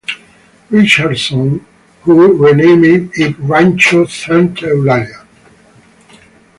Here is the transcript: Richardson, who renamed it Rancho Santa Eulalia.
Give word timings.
Richardson, 0.71 1.63
who 2.01 2.35
renamed 2.37 3.11
it 3.13 3.35
Rancho 3.37 4.07
Santa 4.07 4.65
Eulalia. 4.65 5.27